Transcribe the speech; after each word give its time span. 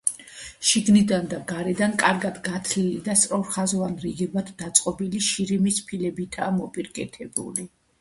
შიგნიდან 0.69 1.29
და 1.33 1.39
გარედან 1.51 1.93
კარგად 2.05 2.41
გათლილი 2.49 2.97
და 3.09 3.17
სწორხაზოვან 3.25 3.95
რიგებად 4.09 4.53
დაწყობილი 4.65 5.25
შირიმის 5.31 5.81
ფილებითაა 5.93 6.53
მოპირკეთებული. 6.61 7.73